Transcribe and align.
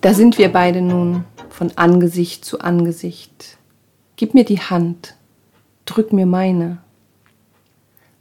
Da 0.00 0.14
sind 0.14 0.38
wir 0.38 0.52
beide 0.52 0.80
nun 0.80 1.24
von 1.50 1.72
Angesicht 1.76 2.44
zu 2.44 2.60
Angesicht. 2.60 3.58
Gib 4.14 4.32
mir 4.32 4.44
die 4.44 4.60
Hand, 4.60 5.16
drück 5.86 6.12
mir 6.12 6.26
meine. 6.26 6.78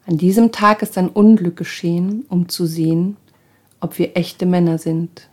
An 0.07 0.17
diesem 0.17 0.51
Tag 0.51 0.81
ist 0.81 0.97
ein 0.97 1.09
Unglück 1.09 1.55
geschehen, 1.55 2.25
um 2.29 2.49
zu 2.49 2.65
sehen, 2.65 3.15
ob 3.79 3.99
wir 3.99 4.17
echte 4.17 4.47
Männer 4.47 4.79
sind. 4.79 5.29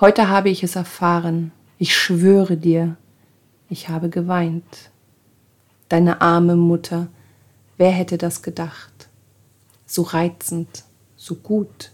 Heute 0.00 0.28
habe 0.28 0.48
ich 0.48 0.62
es 0.62 0.76
erfahren, 0.76 1.52
ich 1.76 1.94
schwöre 1.94 2.56
dir, 2.56 2.96
ich 3.68 3.90
habe 3.90 4.08
geweint. 4.08 4.90
Deine 5.90 6.22
arme 6.22 6.56
Mutter, 6.56 7.08
wer 7.76 7.90
hätte 7.90 8.16
das 8.16 8.40
gedacht? 8.40 9.10
So 9.84 10.02
reizend, 10.02 10.84
so 11.16 11.34
gut. 11.34 11.90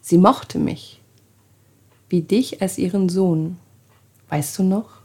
Sie 0.00 0.18
mochte 0.18 0.58
mich, 0.58 1.00
wie 2.14 2.22
dich 2.22 2.62
als 2.62 2.78
ihren 2.78 3.08
Sohn. 3.08 3.56
Weißt 4.28 4.56
du 4.56 4.62
noch? 4.62 5.00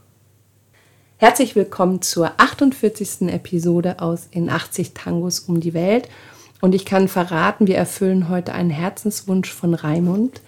Herzlich 1.16 1.56
willkommen 1.56 2.02
zur 2.02 2.30
48. 2.36 3.22
Episode 3.22 3.98
aus 3.98 4.28
In 4.30 4.48
80 4.48 4.94
Tangos 4.94 5.40
um 5.40 5.58
die 5.58 5.74
Welt. 5.74 6.08
Und 6.60 6.72
ich 6.72 6.84
kann 6.84 7.08
verraten, 7.08 7.66
wir 7.66 7.76
erfüllen 7.76 8.28
heute 8.28 8.52
einen 8.52 8.70
Herzenswunsch 8.70 9.52
von 9.52 9.74
Raimund. 9.74 10.40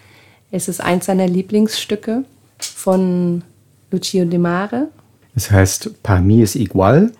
Es 0.52 0.68
ist 0.68 0.80
eins 0.80 1.06
seiner 1.06 1.26
Lieblingsstücke 1.26 2.22
von 2.60 3.42
Lucio 3.90 4.24
de 4.24 4.38
Mare. 4.38 4.86
Es 5.34 5.50
heißt 5.50 6.00
Par 6.04 6.20
mi 6.20 6.42
es 6.42 6.54
igual. 6.54 7.10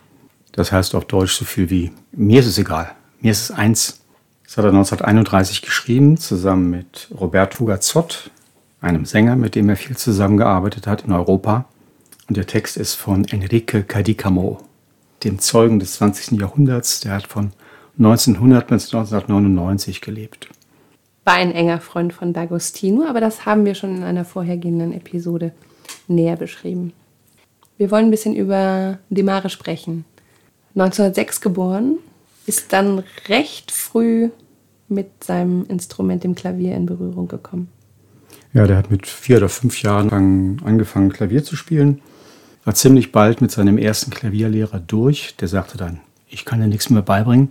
Das 0.52 0.70
heißt 0.70 0.94
auf 0.94 1.06
Deutsch 1.06 1.32
so 1.32 1.44
viel 1.44 1.68
wie 1.68 1.90
mir 2.12 2.38
ist 2.38 2.46
es 2.46 2.58
egal. 2.58 2.92
Mir 3.20 3.32
ist 3.32 3.42
es 3.42 3.50
eins. 3.50 4.02
Das 4.44 4.56
hat 4.56 4.66
er 4.66 4.70
1931 4.70 5.62
geschrieben, 5.62 6.16
zusammen 6.16 6.70
mit 6.70 7.08
Roberto 7.18 7.56
Fugazzot, 7.56 8.30
einem 8.82 9.06
Sänger, 9.06 9.36
mit 9.36 9.54
dem 9.54 9.68
er 9.68 9.76
viel 9.76 9.96
zusammengearbeitet 9.96 10.86
hat 10.86 11.04
in 11.04 11.12
Europa. 11.12 11.64
Und 12.28 12.36
der 12.36 12.46
Text 12.46 12.76
ist 12.76 12.94
von 12.94 13.24
Enrique 13.24 13.84
Cadicamo, 13.84 14.58
dem 15.24 15.38
Zeugen 15.38 15.78
des 15.78 15.94
20. 15.94 16.38
Jahrhunderts. 16.38 17.00
Der 17.00 17.12
hat 17.12 17.26
von 17.26 17.52
1900 17.98 18.66
bis 18.66 18.92
1999 18.92 20.00
gelebt. 20.00 20.48
War 21.24 21.34
ein 21.34 21.52
enger 21.52 21.80
Freund 21.80 22.12
von 22.12 22.34
D'Agostino, 22.34 23.06
aber 23.06 23.20
das 23.20 23.46
haben 23.46 23.64
wir 23.64 23.74
schon 23.74 23.96
in 23.96 24.02
einer 24.02 24.24
vorhergehenden 24.24 24.92
Episode 24.92 25.52
näher 26.08 26.36
beschrieben. 26.36 26.92
Wir 27.78 27.90
wollen 27.90 28.06
ein 28.06 28.10
bisschen 28.10 28.34
über 28.34 28.98
Demare 29.08 29.48
sprechen. 29.48 30.04
1906 30.74 31.40
geboren, 31.40 31.98
ist 32.46 32.72
dann 32.72 33.04
recht 33.28 33.70
früh 33.70 34.30
mit 34.88 35.22
seinem 35.22 35.64
Instrument, 35.66 36.24
dem 36.24 36.34
Klavier, 36.34 36.74
in 36.74 36.86
Berührung 36.86 37.28
gekommen. 37.28 37.68
Ja, 38.54 38.66
der 38.66 38.76
hat 38.76 38.90
mit 38.90 39.06
vier 39.06 39.38
oder 39.38 39.48
fünf 39.48 39.80
Jahren 39.82 40.60
angefangen, 40.62 41.12
Klavier 41.12 41.42
zu 41.42 41.56
spielen. 41.56 42.02
War 42.64 42.74
ziemlich 42.74 43.10
bald 43.10 43.40
mit 43.40 43.50
seinem 43.50 43.78
ersten 43.78 44.10
Klavierlehrer 44.10 44.78
durch. 44.78 45.34
Der 45.36 45.48
sagte 45.48 45.78
dann, 45.78 46.00
ich 46.28 46.44
kann 46.44 46.60
dir 46.60 46.66
nichts 46.66 46.90
mehr 46.90 47.02
beibringen. 47.02 47.50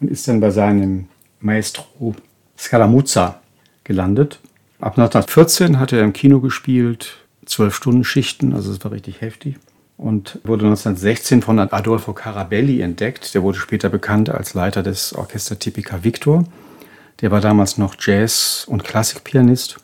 Und 0.00 0.10
ist 0.10 0.26
dann 0.26 0.40
bei 0.40 0.50
seinem 0.50 1.08
Maestro 1.40 2.14
Scaramuzza 2.58 3.40
gelandet. 3.84 4.40
Ab 4.80 4.98
1914 4.98 5.78
hat 5.78 5.92
er 5.92 6.02
im 6.02 6.12
Kino 6.12 6.40
gespielt, 6.40 7.18
zwölf 7.44 7.74
Stunden 7.74 8.04
Schichten, 8.04 8.54
also 8.54 8.72
es 8.72 8.82
war 8.82 8.92
richtig 8.92 9.20
heftig. 9.20 9.56
Und 9.96 10.40
wurde 10.42 10.64
1916 10.64 11.42
von 11.42 11.58
Adolfo 11.58 12.12
Carabelli 12.12 12.80
entdeckt. 12.80 13.34
Der 13.34 13.42
wurde 13.42 13.58
später 13.58 13.88
bekannt 13.88 14.30
als 14.30 14.54
Leiter 14.54 14.82
des 14.82 15.14
Orchester 15.14 15.58
Tipica 15.58 16.02
Victor. 16.02 16.44
Der 17.20 17.30
war 17.30 17.40
damals 17.40 17.78
noch 17.78 17.94
Jazz- 18.00 18.64
und 18.66 18.82
Klassikpianist. 18.82 19.76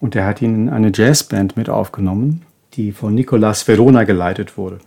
Und 0.00 0.14
der 0.14 0.26
hat 0.26 0.42
ihn 0.42 0.54
in 0.54 0.68
eine 0.68 0.92
Jazzband 0.94 1.56
mit 1.56 1.68
aufgenommen, 1.68 2.42
die 2.74 2.92
von 2.92 3.14
Nicolas 3.14 3.66
Verona 3.66 4.04
geleitet 4.04 4.56
wurde. 4.56 4.78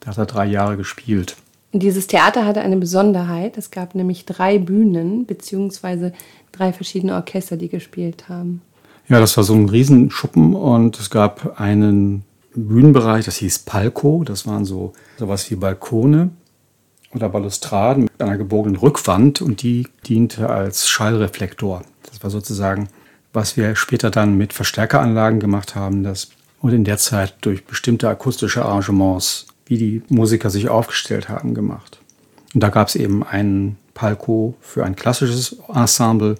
Da 0.00 0.10
hat 0.10 0.18
er 0.18 0.26
drei 0.26 0.46
Jahre 0.46 0.76
gespielt. 0.76 1.36
Dieses 1.72 2.06
Theater 2.06 2.44
hatte 2.44 2.60
eine 2.60 2.76
Besonderheit. 2.76 3.56
Es 3.56 3.70
gab 3.70 3.94
nämlich 3.94 4.26
drei 4.26 4.58
Bühnen 4.58 5.24
beziehungsweise 5.24 6.12
drei 6.52 6.72
verschiedene 6.72 7.14
Orchester, 7.14 7.56
die 7.56 7.68
gespielt 7.68 8.28
haben. 8.28 8.60
Ja, 9.08 9.20
das 9.20 9.36
war 9.36 9.44
so 9.44 9.54
ein 9.54 9.68
Riesenschuppen 9.68 10.54
und 10.54 10.98
es 11.00 11.08
gab 11.08 11.58
einen 11.58 12.24
Bühnenbereich, 12.54 13.24
das 13.24 13.36
hieß 13.36 13.60
Palco. 13.60 14.22
Das 14.24 14.46
waren 14.46 14.64
so 14.64 14.92
sowas 15.18 15.50
wie 15.50 15.56
Balkone 15.56 16.30
oder 17.14 17.28
Balustraden 17.28 18.04
mit 18.04 18.22
einer 18.22 18.36
gebogenen 18.36 18.76
Rückwand 18.76 19.40
und 19.40 19.62
die 19.62 19.88
diente 20.06 20.50
als 20.50 20.88
Schallreflektor. 20.88 21.82
Das 22.08 22.22
war 22.22 22.30
sozusagen, 22.30 22.88
was 23.32 23.56
wir 23.56 23.76
später 23.76 24.10
dann 24.10 24.36
mit 24.36 24.52
Verstärkeranlagen 24.52 25.40
gemacht 25.40 25.74
haben, 25.74 26.02
das 26.02 26.28
und 26.60 26.72
in 26.72 26.84
der 26.84 26.98
Zeit 26.98 27.34
durch 27.40 27.64
bestimmte 27.64 28.08
akustische 28.08 28.64
Arrangements, 28.64 29.46
wie 29.66 29.78
die 29.78 30.02
Musiker 30.08 30.48
sich 30.48 30.68
aufgestellt 30.68 31.28
haben, 31.28 31.54
gemacht. 31.54 31.98
Und 32.54 32.62
da 32.62 32.68
gab 32.68 32.88
es 32.88 32.94
eben 32.94 33.24
einen 33.24 33.78
Palco 33.94 34.54
für 34.60 34.84
ein 34.84 34.94
klassisches 34.94 35.56
Ensemble, 35.74 36.36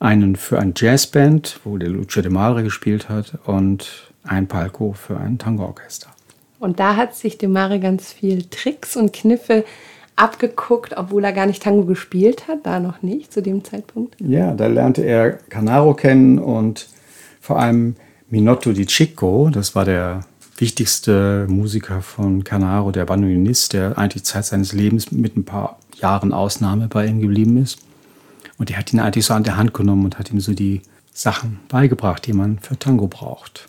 einen 0.00 0.34
für 0.34 0.58
ein 0.58 0.74
Jazzband, 0.76 1.60
wo 1.62 1.78
der 1.78 1.90
Lucio 1.90 2.22
de 2.22 2.30
Mare 2.32 2.64
gespielt 2.64 3.08
hat, 3.08 3.38
und 3.44 4.12
ein 4.24 4.48
Palco 4.48 4.94
für 4.94 5.16
ein 5.16 5.38
Tangoorchester. 5.38 6.08
Und 6.58 6.80
da 6.80 6.96
hat 6.96 7.14
sich 7.14 7.38
de 7.38 7.48
Mare 7.48 7.78
ganz 7.78 8.12
viel 8.12 8.44
Tricks 8.44 8.96
und 8.96 9.12
Kniffe 9.12 9.64
abgeguckt, 10.16 10.96
obwohl 10.96 11.24
er 11.24 11.32
gar 11.32 11.46
nicht 11.46 11.62
Tango 11.62 11.84
gespielt 11.84 12.48
hat, 12.48 12.64
da 12.64 12.80
noch 12.80 13.02
nicht 13.02 13.32
zu 13.32 13.42
dem 13.42 13.64
Zeitpunkt. 13.64 14.16
Ja, 14.20 14.52
da 14.52 14.66
lernte 14.66 15.02
er 15.02 15.32
Canaro 15.32 15.94
kennen 15.94 16.38
und 16.38 16.88
vor 17.40 17.58
allem 17.58 17.96
Minotto 18.30 18.72
di 18.72 18.86
Cicco, 18.86 19.50
das 19.50 19.74
war 19.74 19.84
der 19.84 20.20
wichtigste 20.56 21.46
Musiker 21.48 22.02
von 22.02 22.44
Canaro, 22.44 22.92
der 22.92 23.04
Bandoneonist, 23.04 23.72
der 23.72 23.98
eigentlich 23.98 24.24
Zeit 24.24 24.44
seines 24.44 24.72
Lebens 24.72 25.10
mit 25.10 25.36
ein 25.36 25.44
paar 25.44 25.78
Jahren 25.96 26.32
Ausnahme 26.32 26.88
bei 26.88 27.06
ihm 27.06 27.20
geblieben 27.20 27.60
ist. 27.60 27.78
Und 28.58 28.68
der 28.68 28.78
hat 28.78 28.92
ihn 28.92 29.00
eigentlich 29.00 29.26
so 29.26 29.34
an 29.34 29.44
der 29.44 29.56
Hand 29.56 29.74
genommen 29.74 30.04
und 30.04 30.18
hat 30.18 30.30
ihm 30.30 30.40
so 30.40 30.52
die 30.52 30.82
Sachen 31.12 31.60
beigebracht, 31.68 32.26
die 32.26 32.32
man 32.32 32.58
für 32.60 32.78
Tango 32.78 33.08
braucht. 33.08 33.66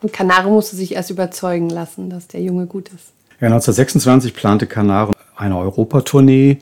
Und 0.00 0.12
Canaro 0.12 0.50
musste 0.50 0.76
sich 0.76 0.94
erst 0.94 1.10
überzeugen 1.10 1.68
lassen, 1.68 2.08
dass 2.08 2.26
der 2.26 2.40
Junge 2.40 2.66
gut 2.66 2.88
ist. 2.88 3.12
Ja, 3.40 3.48
1926 3.48 4.34
plante 4.34 4.66
Canaro 4.66 5.12
eine 5.40 5.56
Europatournee, 5.56 6.58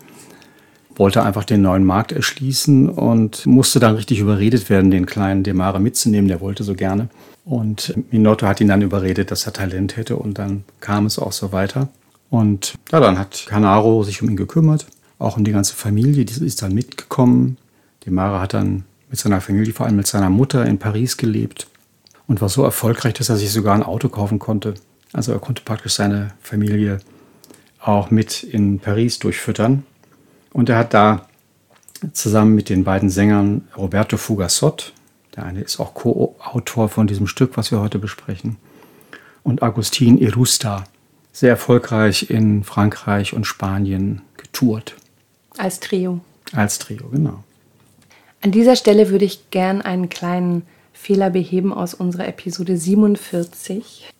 wollte 0.96 1.22
einfach 1.22 1.44
den 1.44 1.62
neuen 1.62 1.84
Markt 1.84 2.12
erschließen 2.12 2.88
und 2.88 3.46
musste 3.46 3.78
dann 3.78 3.94
richtig 3.94 4.20
überredet 4.20 4.68
werden, 4.70 4.90
den 4.90 5.06
kleinen 5.06 5.42
Demare 5.42 5.80
mitzunehmen. 5.80 6.28
Der 6.28 6.40
wollte 6.40 6.64
so 6.64 6.74
gerne. 6.74 7.08
Und 7.44 7.94
Minotto 8.10 8.46
hat 8.46 8.60
ihn 8.60 8.68
dann 8.68 8.82
überredet, 8.82 9.30
dass 9.30 9.46
er 9.46 9.52
Talent 9.52 9.96
hätte 9.96 10.16
und 10.16 10.38
dann 10.38 10.64
kam 10.80 11.06
es 11.06 11.18
auch 11.18 11.32
so 11.32 11.52
weiter. 11.52 11.88
Und 12.30 12.74
ja, 12.92 13.00
dann 13.00 13.18
hat 13.18 13.46
Canaro 13.48 14.02
sich 14.02 14.22
um 14.22 14.28
ihn 14.28 14.36
gekümmert, 14.36 14.86
auch 15.18 15.36
um 15.36 15.44
die 15.44 15.52
ganze 15.52 15.74
Familie, 15.74 16.24
die 16.24 16.44
ist 16.44 16.62
dann 16.62 16.74
mitgekommen. 16.74 17.56
Demare 18.04 18.40
hat 18.40 18.54
dann 18.54 18.84
mit 19.08 19.18
seiner 19.18 19.40
Familie, 19.40 19.72
vor 19.72 19.86
allem 19.86 19.96
mit 19.96 20.06
seiner 20.06 20.28
Mutter 20.28 20.66
in 20.66 20.78
Paris 20.78 21.16
gelebt 21.16 21.68
und 22.26 22.42
war 22.42 22.50
so 22.50 22.62
erfolgreich, 22.62 23.14
dass 23.14 23.30
er 23.30 23.36
sich 23.36 23.50
sogar 23.50 23.74
ein 23.74 23.82
Auto 23.82 24.08
kaufen 24.10 24.38
konnte. 24.38 24.74
Also 25.14 25.32
er 25.32 25.38
konnte 25.38 25.62
praktisch 25.64 25.94
seine 25.94 26.32
Familie 26.42 26.98
auch 27.80 28.10
mit 28.10 28.42
in 28.42 28.78
Paris 28.78 29.18
durchfüttern. 29.18 29.84
Und 30.52 30.68
er 30.68 30.78
hat 30.78 30.94
da 30.94 31.28
zusammen 32.12 32.54
mit 32.54 32.68
den 32.68 32.84
beiden 32.84 33.10
Sängern 33.10 33.68
Roberto 33.76 34.16
Fugassot, 34.16 34.92
der 35.36 35.44
eine 35.44 35.60
ist 35.60 35.80
auch 35.80 35.94
Co-Autor 35.94 36.88
von 36.88 37.06
diesem 37.06 37.26
Stück, 37.26 37.56
was 37.56 37.70
wir 37.70 37.80
heute 37.80 37.98
besprechen, 37.98 38.56
und 39.42 39.62
Agustin 39.62 40.18
Irusta, 40.18 40.84
sehr 41.32 41.50
erfolgreich 41.50 42.30
in 42.30 42.64
Frankreich 42.64 43.32
und 43.32 43.46
Spanien 43.46 44.22
getourt. 44.36 44.96
Als 45.56 45.80
Trio. 45.80 46.20
Als 46.52 46.78
Trio, 46.78 47.08
genau. 47.08 47.44
An 48.40 48.52
dieser 48.52 48.76
Stelle 48.76 49.10
würde 49.10 49.24
ich 49.24 49.50
gern 49.50 49.82
einen 49.82 50.08
kleinen 50.08 50.62
Fehler 50.92 51.30
beheben 51.30 51.72
aus 51.72 51.94
unserer 51.94 52.28
Episode 52.28 52.76
47. 52.76 54.10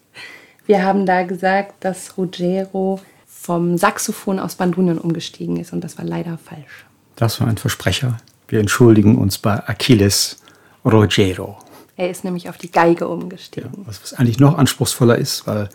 Wir 0.67 0.85
haben 0.85 1.07
da 1.07 1.23
gesagt, 1.23 1.85
dass 1.85 2.17
Ruggiero 2.19 3.01
vom 3.49 3.79
Saxophon 3.79 4.39
aus 4.39 4.57
Bandunien 4.57 4.99
umgestiegen 4.99 5.57
ist 5.57 5.73
und 5.73 5.83
das 5.83 5.97
war 5.97 6.05
leider 6.05 6.37
falsch. 6.37 6.85
Das 7.17 7.41
war 7.41 7.49
ein 7.49 7.57
Versprecher. 7.57 8.19
Wir 8.47 8.61
entschuldigen 8.61 9.17
uns 9.17 9.39
bei 9.39 9.67
Achilles 9.67 10.43
Ruggiero. 10.85 11.57
Er 11.97 12.11
ist 12.11 12.25
nämlich 12.25 12.51
auf 12.51 12.59
die 12.59 12.71
Geige 12.71 13.09
umgestiegen. 13.09 13.71
Ja, 13.75 13.87
was, 13.87 14.03
was 14.03 14.13
eigentlich 14.13 14.39
noch 14.39 14.59
anspruchsvoller 14.59 15.17
ist, 15.17 15.47
weil 15.47 15.71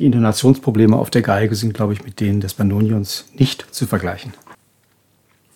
die 0.00 0.06
Intonationsprobleme 0.06 0.96
auf 0.96 1.10
der 1.10 1.22
Geige 1.22 1.54
sind, 1.54 1.74
glaube 1.74 1.92
ich, 1.92 2.02
mit 2.02 2.18
denen 2.18 2.40
des 2.40 2.54
Bandonions 2.54 3.26
nicht 3.34 3.72
zu 3.72 3.86
vergleichen. 3.86 4.34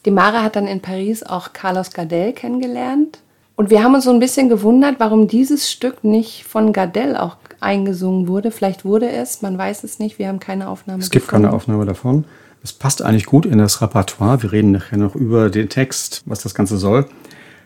Die 0.05 0.13
Mara 0.13 0.45
hat 0.45 0.55
dann 0.55 0.69
in 0.69 0.81
Paris 0.81 1.25
auch 1.25 1.53
Carlos 1.53 1.91
Gardel 1.91 2.33
kennengelernt. 2.33 3.19
Und 3.57 3.71
wir 3.71 3.83
haben 3.83 3.97
uns 3.97 4.05
so 4.05 4.13
ein 4.13 4.21
bisschen 4.21 4.49
gewundert, 4.49 5.01
warum 5.01 5.27
dieses 5.27 5.69
Stück 5.69 6.05
nicht 6.05 6.45
von 6.45 6.73
Gardel 6.73 7.17
auch 7.17 7.39
eingesungen 7.61 8.29
wurde. 8.29 8.51
Vielleicht 8.51 8.85
wurde 8.85 9.11
es, 9.11 9.43
man 9.43 9.57
weiß 9.57 9.85
es 9.85 9.99
nicht, 9.99 10.19
wir 10.19 10.29
haben 10.29 10.41
keine 10.41 10.69
Aufnahme. 10.69 11.03
Es 11.03 11.11
gibt 11.11 11.27
gefunden. 11.27 11.45
keine 11.45 11.55
Aufnahme 11.55 11.85
davon. 11.87 12.25
Es 12.63 12.73
passt 12.73 13.03
eigentlich 13.03 13.27
gut 13.27 13.47
in 13.47 13.59
das 13.59 13.81
Repertoire. 13.81 14.43
Wir 14.43 14.53
reden 14.53 14.73
nachher 14.73 14.99
noch 14.99 15.15
über 15.15 15.51
den 15.51 15.69
Text, 15.69 16.23
was 16.27 16.43
das 16.43 16.55
Ganze 16.55 16.79
soll. 16.79 17.07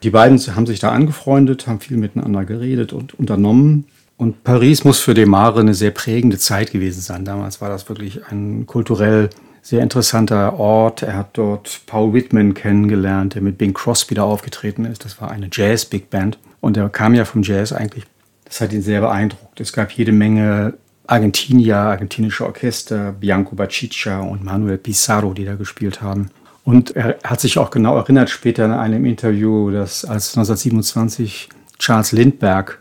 Die 0.02 0.10
beiden 0.10 0.38
haben 0.54 0.66
sich 0.66 0.78
da 0.78 0.90
angefreundet, 0.90 1.66
haben 1.66 1.80
viel 1.80 1.96
miteinander 1.96 2.44
geredet 2.44 2.92
und 2.92 3.18
unternommen. 3.18 3.86
Und 4.16 4.44
Paris 4.44 4.84
muss 4.84 4.98
für 4.98 5.14
Demare 5.14 5.60
eine 5.60 5.74
sehr 5.74 5.90
prägende 5.90 6.38
Zeit 6.38 6.72
gewesen 6.72 7.00
sein. 7.00 7.24
Damals 7.24 7.60
war 7.60 7.70
das 7.70 7.88
wirklich 7.88 8.20
ein 8.30 8.66
kulturell 8.66 9.30
sehr 9.62 9.82
interessanter 9.82 10.58
Ort. 10.58 11.02
Er 11.02 11.16
hat 11.16 11.30
dort 11.34 11.80
Paul 11.86 12.12
Whitman 12.12 12.54
kennengelernt, 12.54 13.34
der 13.34 13.42
mit 13.42 13.58
Bing 13.58 13.72
Crosby 13.72 14.14
da 14.14 14.24
aufgetreten 14.24 14.84
ist. 14.84 15.04
Das 15.04 15.20
war 15.20 15.30
eine 15.30 15.48
Jazz-Big 15.50 16.10
Band. 16.10 16.38
Und 16.60 16.76
er 16.76 16.88
kam 16.88 17.14
ja 17.14 17.24
vom 17.24 17.42
Jazz 17.42 17.72
eigentlich. 17.72 18.04
Das 18.50 18.60
hat 18.60 18.72
ihn 18.72 18.82
sehr 18.82 19.00
beeindruckt. 19.00 19.60
Es 19.60 19.72
gab 19.72 19.92
jede 19.92 20.10
Menge 20.10 20.74
Argentinier, 21.06 21.76
argentinische 21.76 22.44
Orchester, 22.44 23.12
Bianco 23.12 23.54
Bacicia 23.54 24.18
und 24.20 24.44
Manuel 24.44 24.76
Pizarro, 24.76 25.32
die 25.32 25.44
da 25.44 25.54
gespielt 25.54 26.02
haben. 26.02 26.30
Und 26.64 26.94
er 26.96 27.16
hat 27.22 27.40
sich 27.40 27.58
auch 27.58 27.70
genau 27.70 27.96
erinnert 27.96 28.28
später 28.28 28.64
in 28.64 28.72
einem 28.72 29.04
Interview, 29.04 29.70
dass 29.70 30.04
als 30.04 30.36
1927 30.36 31.48
Charles 31.78 32.10
Lindbergh 32.10 32.74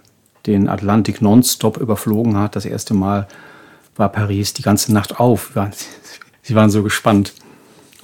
den 0.47 0.69
Atlantik 0.69 1.21
nonstop 1.21 1.77
überflogen 1.77 2.35
hat, 2.35 2.55
das 2.55 2.65
erste 2.65 2.95
Mal 2.95 3.27
war 3.95 4.09
Paris 4.09 4.53
die 4.53 4.63
ganze 4.63 4.91
Nacht 4.91 5.19
auf. 5.19 5.51
Sie 6.41 6.55
waren 6.55 6.69
so 6.71 6.81
gespannt, 6.81 7.33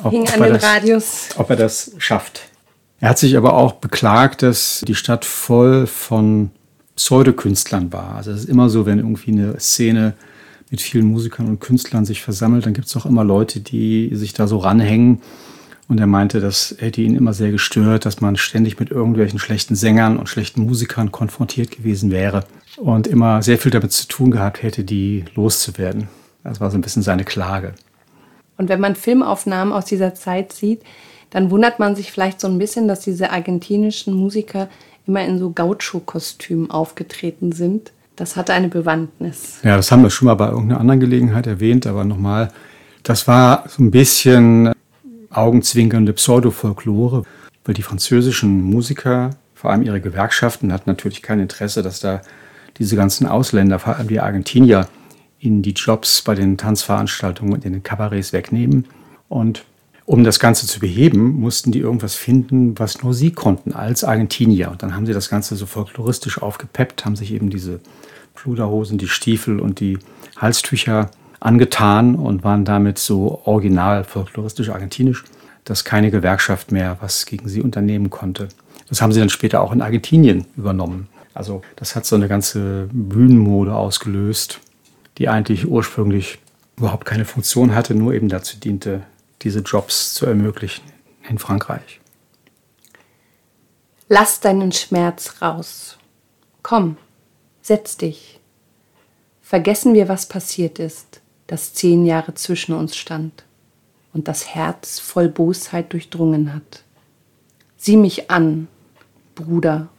ob, 0.03 0.13
ob, 0.13 0.39
er 0.39 0.57
das, 0.57 1.29
ob 1.37 1.49
er 1.49 1.55
das 1.55 1.91
schafft. 1.97 2.41
Er 2.99 3.09
hat 3.09 3.17
sich 3.17 3.35
aber 3.35 3.53
auch 3.53 3.73
beklagt, 3.73 4.43
dass 4.43 4.83
die 4.87 4.95
Stadt 4.95 5.25
voll 5.25 5.87
von 5.87 6.51
Pseudokünstlern 6.95 7.91
war. 7.91 8.15
Also 8.15 8.31
es 8.31 8.41
ist 8.41 8.49
immer 8.49 8.69
so, 8.69 8.85
wenn 8.85 8.99
irgendwie 8.99 9.31
eine 9.31 9.59
Szene 9.59 10.13
mit 10.69 10.81
vielen 10.81 11.05
Musikern 11.05 11.47
und 11.47 11.59
Künstlern 11.59 12.05
sich 12.05 12.21
versammelt, 12.21 12.65
dann 12.65 12.73
gibt 12.73 12.87
es 12.87 12.97
auch 12.97 13.05
immer 13.05 13.23
Leute, 13.23 13.59
die 13.59 14.11
sich 14.13 14.33
da 14.33 14.47
so 14.47 14.57
ranhängen. 14.57 15.21
Und 15.87 15.99
er 15.99 16.07
meinte, 16.07 16.39
das 16.39 16.75
hätte 16.79 17.01
ihn 17.01 17.15
immer 17.15 17.33
sehr 17.33 17.51
gestört, 17.51 18.05
dass 18.05 18.19
man 18.19 18.37
ständig 18.37 18.79
mit 18.79 18.89
irgendwelchen 18.89 19.37
schlechten 19.37 19.75
Sängern 19.75 20.17
und 20.17 20.27
schlechten 20.27 20.65
Musikern 20.65 21.11
konfrontiert 21.11 21.69
gewesen 21.69 22.09
wäre 22.09 22.43
und 22.77 23.05
immer 23.05 23.43
sehr 23.43 23.59
viel 23.59 23.71
damit 23.71 23.91
zu 23.91 24.07
tun 24.07 24.31
gehabt 24.31 24.63
hätte, 24.63 24.83
die 24.83 25.25
loszuwerden. 25.35 26.07
Das 26.43 26.59
war 26.59 26.71
so 26.71 26.77
ein 26.77 26.81
bisschen 26.81 27.03
seine 27.03 27.23
Klage. 27.23 27.73
Und 28.57 28.69
wenn 28.69 28.79
man 28.79 28.95
Filmaufnahmen 28.95 29.73
aus 29.73 29.85
dieser 29.85 30.15
Zeit 30.15 30.53
sieht, 30.53 30.81
dann 31.29 31.51
wundert 31.51 31.79
man 31.79 31.95
sich 31.95 32.11
vielleicht 32.11 32.39
so 32.39 32.47
ein 32.47 32.57
bisschen, 32.57 32.87
dass 32.87 33.01
diese 33.01 33.31
argentinischen 33.31 34.13
Musiker 34.13 34.69
immer 35.07 35.23
in 35.23 35.39
so 35.39 35.51
Gaucho-Kostümen 35.51 36.71
aufgetreten 36.71 37.51
sind. 37.51 37.91
Das 38.15 38.35
hatte 38.35 38.53
eine 38.53 38.69
Bewandtnis. 38.69 39.59
Ja, 39.63 39.75
das 39.75 39.91
haben 39.91 40.03
wir 40.03 40.09
schon 40.09 40.27
mal 40.27 40.35
bei 40.35 40.47
irgendeiner 40.47 40.79
anderen 40.79 40.99
Gelegenheit 40.99 41.47
erwähnt, 41.47 41.85
aber 41.85 42.05
nochmal, 42.05 42.51
das 43.03 43.27
war 43.27 43.65
so 43.67 43.83
ein 43.83 43.91
bisschen 43.91 44.71
augenzwinkernde 45.29 46.13
Pseudo-Folklore, 46.13 47.23
weil 47.65 47.73
die 47.73 47.81
französischen 47.81 48.61
Musiker, 48.61 49.31
vor 49.53 49.71
allem 49.71 49.83
ihre 49.83 49.99
Gewerkschaften, 49.99 50.71
hatten 50.71 50.89
natürlich 50.89 51.21
kein 51.21 51.39
Interesse, 51.39 51.83
dass 51.83 51.99
da 51.99 52.21
diese 52.77 52.95
ganzen 52.95 53.27
Ausländer, 53.27 53.79
vor 53.79 53.97
allem 53.97 54.07
die 54.07 54.19
Argentinier, 54.19 54.87
ihnen 55.39 55.61
die 55.61 55.73
Jobs 55.73 56.21
bei 56.21 56.35
den 56.35 56.57
Tanzveranstaltungen 56.57 57.53
und 57.53 57.65
in 57.65 57.73
den 57.73 57.83
Kabarets 57.83 58.33
wegnehmen. 58.33 58.85
Und 59.27 59.65
um 60.05 60.23
das 60.23 60.39
Ganze 60.39 60.67
zu 60.67 60.79
beheben, 60.79 61.39
mussten 61.39 61.71
die 61.71 61.79
irgendwas 61.79 62.15
finden, 62.15 62.77
was 62.77 63.01
nur 63.01 63.13
sie 63.13 63.31
konnten 63.31 63.73
als 63.73 64.03
Argentinier. 64.03 64.69
Und 64.69 64.83
dann 64.83 64.95
haben 64.95 65.05
sie 65.05 65.13
das 65.13 65.29
Ganze 65.29 65.55
so 65.55 65.65
folkloristisch 65.65 66.41
aufgepeppt, 66.41 67.05
haben 67.05 67.15
sich 67.15 67.33
eben 67.33 67.49
diese 67.49 67.79
Pluderhosen, 68.35 68.97
die 68.97 69.07
Stiefel 69.07 69.59
und 69.59 69.79
die 69.79 69.97
Halstücher 70.37 71.09
angetan 71.39 72.15
und 72.15 72.43
waren 72.43 72.65
damit 72.65 72.99
so 72.99 73.41
original 73.45 74.03
folkloristisch 74.03 74.69
argentinisch, 74.69 75.23
dass 75.63 75.85
keine 75.85 76.11
Gewerkschaft 76.11 76.71
mehr 76.71 76.97
was 77.01 77.25
gegen 77.25 77.49
sie 77.49 77.61
unternehmen 77.61 78.09
konnte. 78.09 78.49
Das 78.89 79.01
haben 79.01 79.11
sie 79.11 79.19
dann 79.19 79.29
später 79.29 79.61
auch 79.61 79.71
in 79.71 79.81
Argentinien 79.81 80.45
übernommen. 80.55 81.07
Also 81.33 81.61
das 81.75 81.95
hat 81.95 82.05
so 82.05 82.15
eine 82.15 82.27
ganze 82.27 82.87
Bühnenmode 82.91 83.75
ausgelöst, 83.75 84.59
die 85.17 85.29
eigentlich 85.29 85.67
ursprünglich 85.67 86.39
überhaupt 86.77 87.05
keine 87.05 87.25
Funktion 87.25 87.73
hatte, 87.73 87.95
nur 87.95 88.13
eben 88.13 88.29
dazu 88.29 88.57
diente, 88.57 89.01
diese 89.45 89.59
Jobs 89.59 90.15
zu 90.15 90.25
ermöglichen 90.25 90.83
in 91.29 91.37
Frankreich. 91.37 92.01
Lass 94.09 94.39
deinen 94.39 94.71
Schmerz 94.71 95.41
raus. 95.41 95.97
Komm, 96.63 96.97
setz 97.61 97.95
dich. 97.95 98.39
Vergessen 99.41 99.93
wir, 99.93 100.09
was 100.09 100.27
passiert 100.27 100.79
ist, 100.79 101.21
das 101.45 101.75
zehn 101.75 102.05
Jahre 102.07 102.33
zwischen 102.33 102.73
uns 102.73 102.97
stand 102.97 103.45
und 104.13 104.27
das 104.27 104.55
Herz 104.55 104.99
voll 104.99 105.29
Bosheit 105.29 105.93
durchdrungen 105.93 106.53
hat. 106.53 106.83
Sieh 107.77 107.97
mich 107.97 108.31
an, 108.31 108.67
Bruder. 109.35 109.89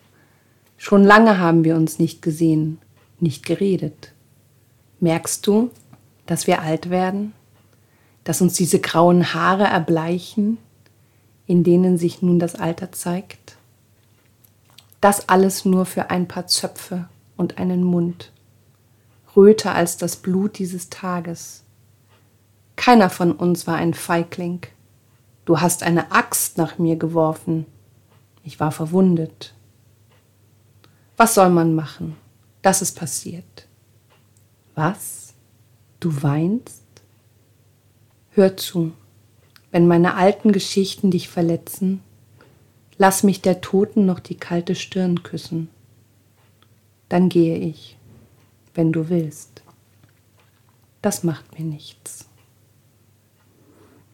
Schon 0.77 1.05
lange 1.05 1.39
haben 1.39 1.63
wir 1.63 1.77
uns 1.77 2.01
nicht 2.01 2.21
gesehen, 2.21 2.79
nicht 3.21 3.47
geredet. 3.47 4.13
Merkst 4.99 5.47
du, 5.47 5.71
dass 6.27 6.49
wir 6.49 6.63
alt 6.63 6.91
werden? 6.91 7.33
Dass 8.27 8.41
uns 8.41 8.55
diese 8.55 8.81
grauen 8.81 9.35
Haare 9.35 9.63
erbleichen, 9.63 10.59
in 11.47 11.63
denen 11.63 11.97
sich 11.97 12.23
nun 12.23 12.41
das 12.41 12.57
Alter 12.57 12.91
zeigt? 12.91 13.57
Das 15.01 15.29
alles 15.29 15.65
nur 15.65 15.87
für 15.87 16.11
ein 16.11 16.27
paar 16.27 16.49
Zöpfe 16.49 17.09
und 17.37 17.59
einen 17.59 17.85
Mund, 17.85 18.33
röter 19.37 19.77
als 19.77 19.97
das 19.97 20.17
Blut 20.17 20.59
dieses 20.59 20.91
Tages. 20.91 21.63
Keiner 22.75 23.11
von 23.11 23.31
uns 23.31 23.69
war 23.69 23.77
ein 23.77 23.95
Feigling. 23.95 24.61
Du 25.45 25.61
hast 25.61 25.85
eine 25.85 26.11
Axt 26.11 26.59
nach 26.59 26.79
mir 26.79 26.97
geworfen. 26.97 27.65
Ich 28.43 28.59
war 28.59 28.73
verwundet. 28.73 29.55
Was 31.17 31.35
soll 31.35 31.51
man 31.51 31.77
machen? 31.77 32.17
Das 32.63 32.83
ist 32.83 32.99
passiert. 32.99 33.69
Was? 34.75 35.33
Du 36.01 36.25
weinst? 36.25 36.86
Hör 38.37 38.55
zu, 38.59 38.93
wenn 39.71 39.89
meine 39.89 40.13
alten 40.13 40.53
Geschichten 40.53 41.11
dich 41.11 41.31
verletzen, 41.31 42.03
lass 42.99 43.23
mich 43.23 43.41
der 43.41 43.63
Toten 43.63 44.05
noch 44.05 44.21
die 44.21 44.35
kalte 44.35 44.75
Stirn 44.75 45.23
küssen. 45.23 45.71
Dann 47.09 47.31
gehe 47.31 47.57
ich, 47.57 47.97
wenn 48.75 48.93
du 48.93 49.09
willst. 49.09 49.63
Das 51.01 51.25
macht 51.25 51.59
mir 51.59 51.65
nichts. 51.65 52.27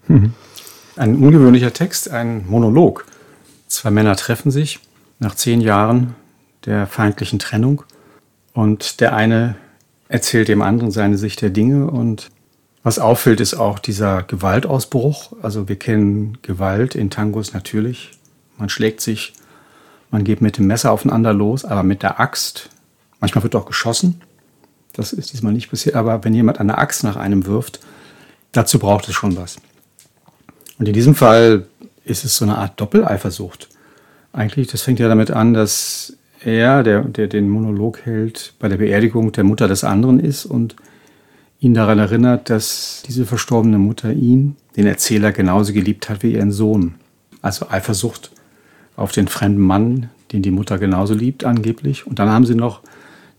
Hm. 0.07 0.35
Ein 0.95 1.17
ungewöhnlicher 1.17 1.73
Text, 1.73 2.09
ein 2.09 2.47
Monolog. 2.47 3.07
Zwei 3.67 3.91
Männer 3.91 4.15
treffen 4.15 4.53
sich 4.53 4.79
nach 5.19 5.35
zehn 5.35 5.61
Jahren 5.61 6.15
der 6.65 6.87
feindlichen 6.87 7.41
Trennung 7.41 7.83
und 8.55 9.01
der 9.01 9.17
eine 9.17 9.57
erzählt 10.07 10.47
dem 10.47 10.63
anderen 10.63 10.93
seine 10.93 11.19
Sicht 11.19 11.43
der 11.43 11.51
Dinge 11.51 11.91
und 11.91 12.31
was 12.83 12.99
auffällt, 12.99 13.41
ist 13.41 13.55
auch 13.55 13.79
dieser 13.79 14.23
Gewaltausbruch. 14.25 15.35
Also 15.43 15.69
wir 15.69 15.77
kennen 15.77 16.39
Gewalt 16.43 16.95
in 16.95 17.11
Tangos 17.11 17.53
natürlich. 17.53 18.11
Man 18.59 18.69
schlägt 18.69 19.01
sich, 19.01 19.35
man 20.11 20.25
geht 20.25 20.41
mit 20.41 20.59
dem 20.59 20.67
Messer 20.67 20.91
aufeinander 20.91 21.33
los, 21.33 21.65
aber 21.65 21.83
mit 21.83 22.03
der 22.03 22.19
Axt. 22.19 22.71
Manchmal 23.21 23.45
wird 23.45 23.55
auch 23.55 23.67
geschossen. 23.67 24.21
Das 24.93 25.13
ist 25.13 25.33
diesmal 25.33 25.53
nicht 25.53 25.71
passiert. 25.71 25.95
Aber 25.95 26.25
wenn 26.25 26.35
jemand 26.35 26.59
eine 26.59 26.77
Axt 26.79 27.05
nach 27.05 27.17
einem 27.17 27.47
wirft, 27.47 27.81
dazu 28.51 28.79
braucht 28.79 29.09
es 29.09 29.15
schon 29.15 29.37
was. 29.37 29.57
Und 30.79 30.89
in 30.89 30.95
diesem 30.95 31.15
Fall 31.15 31.67
ist 32.05 32.25
es 32.25 32.37
so 32.37 32.45
eine 32.45 32.59
Art 32.59 32.81
Doppeleifersucht. 32.81 33.69
Eigentlich, 34.33 34.67
das 34.67 34.83
fängt 34.83 34.99
ja 34.99 35.09
damit 35.09 35.31
an, 35.31 35.55
dass 35.55 36.15
er, 36.45 36.83
der, 36.83 37.03
der 37.03 37.29
den 37.29 37.49
Monolog 37.49 38.05
hält, 38.05 38.55
bei 38.59 38.69
der 38.69 38.79
Beerdigung 38.79 39.31
der 39.31 39.45
Mutter 39.45 39.69
des 39.69 39.85
anderen 39.85 40.19
ist 40.19 40.45
und 40.45 40.75
ihn 41.63 41.75
daran 41.75 42.01
erinnert, 42.01 42.51
dass 42.51 43.05
diese 43.07 43.25
verstorbene 43.25 43.79
Mutter 43.79 44.13
ihn, 44.13 44.57
den 44.77 44.87
Erzähler, 44.87 45.31
genauso 45.31 45.73
geliebt 45.73 46.11
hat 46.11 46.25
wie 46.25 46.35
ihren 46.35 46.51
Sohn. 46.51 46.97
Also 47.41 47.69
Eifersucht 47.71 48.33
auf 48.97 49.13
den 49.13 49.29
fremden 49.29 49.63
Mann, 49.63 50.11
den 50.33 50.43
die 50.43 50.51
Mutter 50.51 50.79
genauso 50.79 51.15
liebt 51.15 51.45
angeblich. 51.45 52.05
Und 52.05 52.19
dann 52.19 52.29
haben 52.31 52.47
sie 52.47 52.57
noch 52.57 52.83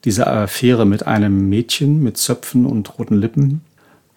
diese 0.05 0.25
Affäre 0.25 0.85
mit 0.85 1.05
einem 1.05 1.49
Mädchen 1.49 2.01
mit 2.01 2.17
Zöpfen 2.17 2.65
und 2.65 2.97
roten 2.97 3.15
Lippen. 3.15 3.61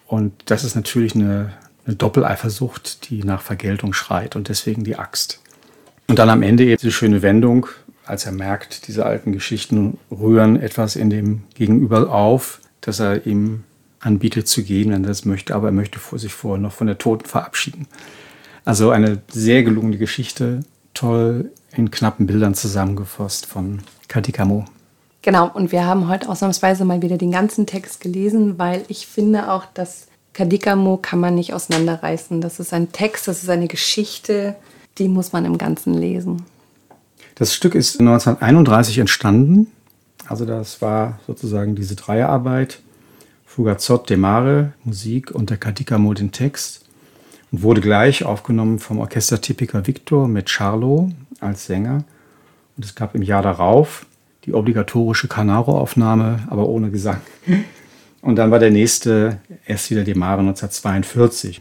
Und 0.05 0.31
das 0.45 0.63
ist 0.63 0.75
natürlich 0.75 1.13
eine, 1.13 1.51
eine 1.85 1.95
Doppeleifersucht, 1.97 3.09
die 3.09 3.23
nach 3.23 3.41
Vergeltung 3.41 3.91
schreit 3.91 4.37
und 4.37 4.47
deswegen 4.47 4.85
die 4.85 4.95
Axt. 4.95 5.41
Und 6.07 6.17
dann 6.17 6.29
am 6.29 6.43
Ende 6.43 6.63
eben 6.63 6.77
diese 6.77 6.93
schöne 6.93 7.21
Wendung, 7.21 7.67
als 8.05 8.25
er 8.25 8.31
merkt, 8.31 8.87
diese 8.87 9.05
alten 9.05 9.33
Geschichten 9.33 9.97
rühren 10.09 10.57
etwas 10.57 10.95
in 10.95 11.09
dem 11.09 11.43
Gegenüber 11.55 12.09
auf, 12.09 12.61
dass 12.79 13.01
er 13.01 13.25
ihm 13.25 13.63
anbietet 13.99 14.47
zu 14.47 14.63
gehen, 14.63 14.91
wenn 14.91 15.03
er 15.03 15.09
das 15.09 15.25
möchte, 15.25 15.55
aber 15.55 15.69
er 15.69 15.73
möchte 15.73 15.99
vor 15.99 16.19
sich 16.19 16.33
vorher 16.33 16.61
noch 16.61 16.71
von 16.71 16.87
der 16.87 16.97
Toten 16.97 17.25
verabschieden. 17.25 17.87
Also 18.65 18.89
eine 18.89 19.21
sehr 19.31 19.63
gelungene 19.63 19.97
Geschichte, 19.97 20.61
toll 20.93 21.51
in 21.75 21.91
knappen 21.91 22.27
Bildern 22.27 22.53
zusammengefasst 22.53 23.45
von 23.45 23.79
Katikamo. 24.07 24.65
Genau, 25.21 25.49
und 25.53 25.71
wir 25.71 25.85
haben 25.85 26.07
heute 26.07 26.29
ausnahmsweise 26.29 26.85
mal 26.85 27.01
wieder 27.01 27.17
den 27.17 27.31
ganzen 27.31 27.65
Text 27.65 28.01
gelesen, 28.01 28.57
weil 28.57 28.83
ich 28.87 29.07
finde 29.07 29.51
auch, 29.51 29.65
dass 29.73 30.07
Kadikamo 30.33 30.97
kann 30.97 31.19
man 31.19 31.35
nicht 31.35 31.53
auseinanderreißen. 31.53 32.41
Das 32.41 32.59
ist 32.59 32.73
ein 32.73 32.91
Text, 32.91 33.27
das 33.27 33.43
ist 33.43 33.49
eine 33.49 33.67
Geschichte, 33.67 34.55
die 34.99 35.07
muss 35.07 35.33
man 35.33 35.45
im 35.45 35.57
Ganzen 35.57 35.93
lesen. 35.93 36.43
Das 37.35 37.53
Stück 37.53 37.75
ist 37.75 37.99
1931 37.99 38.99
entstanden. 38.99 39.67
Also 40.27 40.45
das 40.45 40.81
war 40.81 41.19
sozusagen 41.27 41.75
diese 41.75 41.95
Dreierarbeit. 41.95 42.79
Fugazot 43.57 44.07
de 44.07 44.17
Mare, 44.17 44.73
Musik 44.83 45.31
und 45.31 45.49
der 45.49 45.57
Katikamo 45.57 46.13
den 46.13 46.31
Text. 46.31 46.85
Und 47.51 47.63
wurde 47.63 47.81
gleich 47.81 48.23
aufgenommen 48.23 48.77
vom 48.77 48.99
Orchester 48.99 49.41
Typica 49.41 49.87
Victor 49.87 50.27
mit 50.27 50.47
Charlo 50.47 51.09
als 51.39 51.65
Sänger. 51.65 52.03
Und 52.75 52.85
es 52.85 52.93
gab 52.93 53.15
im 53.15 53.23
Jahr 53.23 53.41
darauf 53.41 54.05
die 54.45 54.53
obligatorische 54.53 55.27
Canaro-Aufnahme, 55.27 56.45
aber 56.51 56.69
ohne 56.69 56.91
Gesang. 56.91 57.19
Und 58.21 58.35
dann 58.35 58.51
war 58.51 58.59
der 58.59 58.69
nächste 58.69 59.39
erst 59.65 59.89
wieder 59.89 60.03
de 60.03 60.13
Mare 60.13 60.41
1942. 60.41 61.59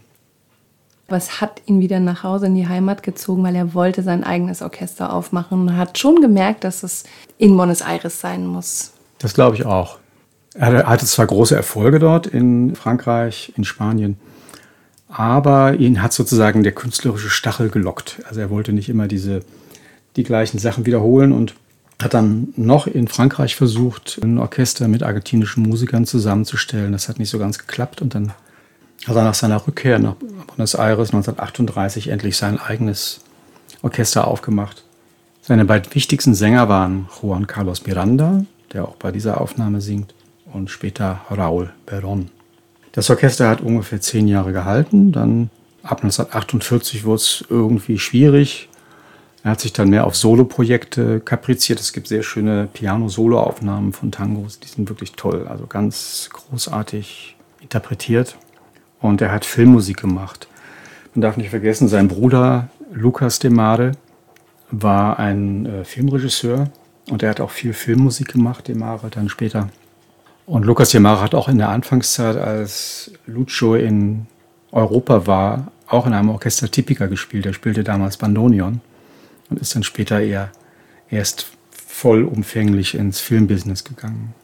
Was 1.09 1.41
hat 1.41 1.63
ihn 1.65 1.81
wieder 1.81 1.99
nach 1.99 2.25
Hause 2.25 2.45
in 2.45 2.57
die 2.57 2.69
Heimat 2.69 3.03
gezogen, 3.05 3.43
weil 3.43 3.57
er 3.57 3.73
wollte 3.73 4.03
sein 4.03 4.23
eigenes 4.23 4.61
Orchester 4.61 5.15
aufmachen 5.15 5.63
und 5.63 5.77
hat 5.79 5.97
schon 5.97 6.21
gemerkt, 6.21 6.63
dass 6.65 6.83
es 6.83 7.05
in 7.39 7.57
Buenos 7.57 7.81
Aires 7.81 8.21
sein 8.21 8.47
muss. 8.47 8.93
Das 9.19 9.33
glaube 9.33 9.57
ich 9.57 9.65
auch. 9.65 9.99
Er 10.59 10.87
hatte 10.87 11.07
zwar 11.07 11.27
große 11.27 11.55
Erfolge 11.55 11.99
dort 11.99 12.27
in 12.27 12.75
Frankreich, 12.77 13.53
in 13.57 13.65
Spanien, 13.65 14.17
aber 15.09 15.75
ihn 15.75 16.03
hat 16.03 16.13
sozusagen 16.13 16.63
der 16.63 16.73
künstlerische 16.73 17.31
Stachel 17.31 17.69
gelockt. 17.69 18.21
Also 18.29 18.41
er 18.41 18.51
wollte 18.51 18.73
nicht 18.73 18.89
immer 18.89 19.07
diese, 19.07 19.41
die 20.17 20.25
gleichen 20.25 20.59
Sachen 20.59 20.87
wiederholen 20.87 21.33
und 21.33 21.55
hat 22.03 22.15
dann 22.15 22.53
noch 22.57 22.87
in 22.87 23.09
Frankreich 23.09 23.57
versucht, 23.57 24.19
ein 24.23 24.39
Orchester 24.39 24.89
mit 24.89 25.03
argentinischen 25.03 25.63
Musikern 25.63 26.07
zusammenzustellen. 26.07 26.93
Das 26.93 27.09
hat 27.09 27.19
nicht 27.19 27.31
so 27.31 27.39
ganz 27.39 27.59
geklappt 27.59 28.03
und 28.03 28.15
dann 28.15 28.33
hat 29.07 29.17
er 29.17 29.25
nach 29.25 29.35
seiner 29.35 29.67
Rückkehr 29.67 29.99
nach 29.99 30.15
Buenos 30.15 30.75
Aires 30.75 31.11
1938 31.11 32.09
endlich 32.09 32.37
sein 32.37 32.59
eigenes 32.59 33.21
Orchester 33.83 34.27
aufgemacht. 34.27 34.85
Seine 35.43 35.65
beiden 35.65 35.95
wichtigsten 35.95 36.35
Sänger 36.35 36.69
waren 36.69 37.09
Juan 37.23 37.47
Carlos 37.47 37.87
Miranda, 37.87 38.45
der 38.73 38.85
auch 38.85 38.97
bei 38.97 39.13
dieser 39.13 39.41
Aufnahme 39.41 39.81
singt, 39.81 40.13
und 40.53 40.71
später 40.71 41.21
Raúl 41.31 41.71
Perón. 41.87 42.27
Das 42.93 43.11
Orchester 43.11 43.49
hat 43.49 43.61
ungefähr 43.61 44.01
zehn 44.01 44.27
Jahre 44.27 44.53
gehalten. 44.53 45.13
Dann 45.13 45.51
ab 45.83 46.03
1948 46.03 47.05
wurde 47.05 47.17
es 47.17 47.45
irgendwie 47.49 47.99
schwierig. 47.99 48.69
Er 49.43 49.53
hat 49.53 49.61
sich 49.61 49.73
dann 49.73 49.91
mehr 49.91 50.07
auf 50.07 50.17
Soloprojekte 50.17 51.21
kapriziert. 51.21 51.79
Es 51.79 51.93
gibt 51.93 52.09
sehr 52.09 52.23
schöne 52.23 52.69
Piano-Solo-Aufnahmen 52.73 53.93
von 53.93 54.11
Tangos. 54.11 54.59
Die 54.61 54.69
sind 54.69 54.89
wirklich 54.89 55.13
toll, 55.13 55.47
also 55.47 55.67
ganz 55.67 56.31
großartig 56.33 57.37
interpretiert. 57.61 58.37
Und 59.01 59.21
er 59.21 59.31
hat 59.31 59.45
Filmmusik 59.45 59.99
gemacht. 59.99 60.49
Man 61.15 61.21
darf 61.21 61.37
nicht 61.37 61.51
vergessen, 61.51 61.89
sein 61.89 62.09
Bruder 62.09 62.71
Lucas 62.93 63.39
de 63.39 63.51
Mare 63.51 63.93
war 64.71 65.19
ein 65.19 65.67
äh, 65.67 65.85
Filmregisseur 65.85 66.71
und 67.11 67.23
er 67.23 67.31
hat 67.31 67.41
auch 67.41 67.51
viel 67.51 67.73
Filmmusik 67.73 68.33
gemacht, 68.33 68.69
de 68.69 68.75
Mare 68.75 69.09
dann 69.11 69.29
später. 69.29 69.69
Und 70.47 70.65
Lucas 70.65 70.91
de 70.91 71.01
Mare 71.01 71.21
hat 71.21 71.35
auch 71.35 71.49
in 71.49 71.59
der 71.59 71.71
Anfangszeit, 71.71 72.37
als 72.37 73.11
Lucio 73.27 73.75
in 73.75 74.27
Europa 74.71 75.27
war, 75.27 75.73
auch 75.89 76.07
in 76.07 76.13
einem 76.13 76.31
Orchester 76.31 76.71
Typica 76.71 77.07
gespielt. 77.07 77.47
Er 77.47 77.53
spielte 77.53 77.83
damals 77.83 78.17
Bandonion 78.17 78.81
und 79.51 79.61
ist 79.61 79.75
dann 79.75 79.83
später 79.83 80.21
eher 80.21 80.51
erst 81.11 81.47
vollumfänglich 81.71 82.95
ins 82.95 83.21
Filmbusiness 83.21 83.85
gegangen. 83.85 84.35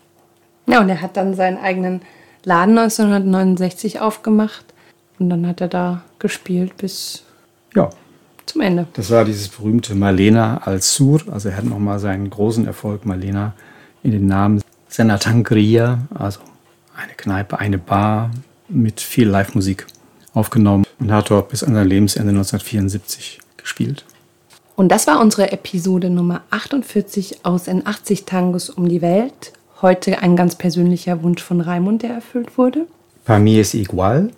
Ja, 0.66 0.80
und 0.80 0.88
er 0.88 1.00
hat 1.00 1.16
dann 1.16 1.34
seinen 1.34 1.58
eigenen 1.58 2.02
Laden 2.44 2.78
1969 2.78 4.00
aufgemacht 4.00 4.64
und 5.18 5.30
dann 5.30 5.46
hat 5.46 5.60
er 5.60 5.68
da 5.68 6.02
gespielt 6.18 6.76
bis 6.76 7.24
ja. 7.74 7.90
zum 8.46 8.60
Ende. 8.60 8.86
Das 8.94 9.10
war 9.10 9.24
dieses 9.24 9.48
berühmte 9.48 9.94
Malena 9.94 10.58
als 10.58 10.94
Sur, 10.94 11.20
also 11.30 11.48
er 11.48 11.56
hat 11.56 11.64
nochmal 11.64 11.98
seinen 11.98 12.30
großen 12.30 12.66
Erfolg 12.66 13.06
Malena 13.06 13.54
in 14.02 14.12
den 14.12 14.26
Namen 14.26 14.62
seiner 14.92 15.18
Tangria, 15.18 15.98
also 16.14 16.40
eine 16.96 17.14
Kneipe, 17.14 17.58
eine 17.58 17.78
Bar 17.78 18.30
mit 18.68 19.00
viel 19.00 19.28
Live-Musik 19.28 19.86
aufgenommen 20.34 20.84
und 20.98 21.12
hat 21.12 21.30
dort 21.30 21.48
bis 21.48 21.62
an 21.62 21.74
sein 21.74 21.88
Lebensende 21.88 22.30
1974 22.30 23.40
gespielt. 23.56 24.04
Und 24.76 24.88
das 24.88 25.06
war 25.06 25.20
unsere 25.20 25.52
Episode 25.52 26.10
Nummer 26.10 26.42
48 26.50 27.44
aus 27.44 27.68
N80 27.68 28.24
Tangos 28.24 28.70
um 28.70 28.88
die 28.88 29.02
Welt. 29.02 29.52
Heute 29.82 30.22
ein 30.22 30.36
ganz 30.36 30.56
persönlicher 30.56 31.22
Wunsch 31.22 31.42
von 31.42 31.60
Raimund, 31.60 32.02
der 32.02 32.10
erfüllt 32.10 32.56
wurde. 32.56 32.86
Para 33.24 33.38
mí 33.38 33.60
es 33.60 33.74
igual. 33.74 34.30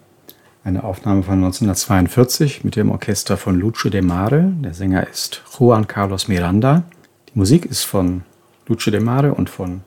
Eine 0.64 0.82
Aufnahme 0.82 1.22
von 1.22 1.34
1942 1.34 2.64
mit 2.64 2.76
dem 2.76 2.90
Orchester 2.90 3.36
von 3.36 3.58
Lucio 3.58 3.90
de 3.90 4.02
Mare. 4.02 4.52
Der 4.60 4.74
Sänger 4.74 5.06
ist 5.06 5.42
Juan 5.58 5.86
Carlos 5.86 6.26
Miranda. 6.28 6.84
Die 7.28 7.38
Musik 7.38 7.66
ist 7.66 7.84
von 7.84 8.22
Lucio 8.66 8.90
de 8.90 9.00
Mare 9.00 9.34
und 9.34 9.50
von 9.50 9.82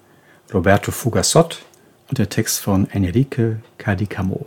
Roberto 0.53 0.91
Fugasot 0.91 1.59
und 2.09 2.17
der 2.17 2.29
Text 2.29 2.59
von 2.59 2.89
Enrique 2.91 3.57
Cadicamo. 3.77 4.45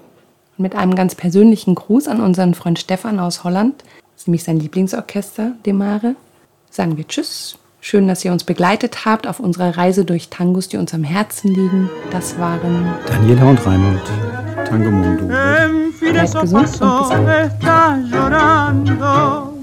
Mit 0.57 0.75
einem 0.75 0.95
ganz 0.95 1.14
persönlichen 1.14 1.75
Gruß 1.75 2.09
an 2.09 2.21
unseren 2.21 2.54
Freund 2.54 2.78
Stefan 2.78 3.19
aus 3.19 3.45
Holland, 3.45 3.83
das 3.83 4.23
ist 4.23 4.28
nämlich 4.28 4.45
sein 4.45 4.59
Lieblingsorchester, 4.61 5.52
De 5.64 5.73
Mare, 5.73 6.16
sagen 6.71 6.97
wir 6.97 7.07
Tschüss 7.07 7.57
Schön, 7.83 8.09
dass 8.09 8.23
ihr 8.26 8.33
uns 8.33 8.45
begleitet 8.45 9.07
habt 9.07 9.26
auf 9.26 9.40
unserer 9.40 9.76
Reise 9.76 10.04
durch 10.04 10.28
Tangos, 10.28 10.69
die 10.69 10.76
uns 10.76 10.92
am 10.92 11.02
Herzen 11.02 11.49
liegen. 11.54 11.88
Das 12.11 12.38
waren 12.38 12.87
Daniela 13.07 13.45
und 13.45 13.66
Raimund. 13.66 14.02
Tango 14.66 14.90
Mundo. 14.90 15.26
Bleibt 15.26 16.40
gesund 16.40 16.80
und 16.83 17.26
bis 17.26 17.52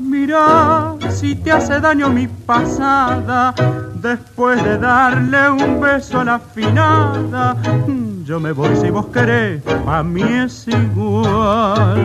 Mira 0.10 0.97
si 1.12 1.36
te 1.36 1.52
hace 1.52 1.80
daño 1.80 2.10
mi 2.10 2.28
pasada 2.28 3.54
después 4.02 4.64
de 4.64 4.78
darle 4.78 5.50
un 5.50 5.80
beso 5.82 6.20
a 6.20 6.26
la 6.26 6.36
afinada. 6.36 7.56
Yo 8.24 8.40
me 8.40 8.52
voy 8.52 8.76
si 8.76 8.90
vos 8.90 9.08
querés, 9.08 9.62
a 9.88 10.04
mí 10.04 10.24
es 10.24 10.68
igual. 10.68 12.04